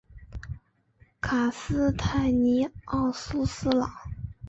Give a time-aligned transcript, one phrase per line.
[1.21, 3.87] 卡斯泰尼奥苏斯朗。